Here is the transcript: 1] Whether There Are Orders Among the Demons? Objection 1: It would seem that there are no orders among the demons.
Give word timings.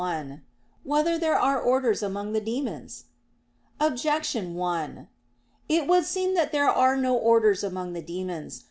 1] 0.01 0.41
Whether 0.83 1.19
There 1.19 1.37
Are 1.37 1.59
Orders 1.61 2.01
Among 2.01 2.33
the 2.33 2.41
Demons? 2.41 3.03
Objection 3.79 4.55
1: 4.55 5.07
It 5.69 5.85
would 5.87 6.05
seem 6.05 6.33
that 6.33 6.51
there 6.51 6.67
are 6.69 6.97
no 6.97 7.15
orders 7.15 7.63
among 7.63 7.93
the 7.93 8.01
demons. 8.01 8.59